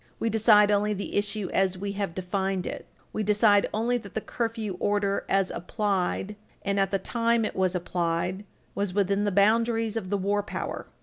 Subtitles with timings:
[0.17, 4.19] "We decide only the issue as we have defined it we decide only that the
[4.21, 8.43] curfew order, as applied, and at the time it was applied,
[8.73, 10.87] was within the boundaries of the war power."